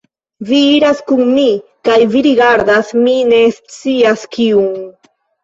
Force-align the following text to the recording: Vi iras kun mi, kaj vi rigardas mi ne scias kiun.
Vi 0.51 0.59
iras 0.77 1.01
kun 1.11 1.21
mi, 1.35 1.43
kaj 1.89 1.97
vi 2.15 2.23
rigardas 2.29 2.91
mi 3.03 3.15
ne 3.35 3.43
scias 3.59 4.27
kiun. 4.35 4.69